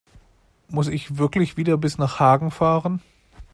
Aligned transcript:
Muss 0.67 0.87
ich 0.87 1.17
wirklich 1.19 1.57
wieder 1.57 1.77
bis 1.77 1.99
nach 1.99 2.19
Hagen 2.19 2.49
fahren? 2.49 3.03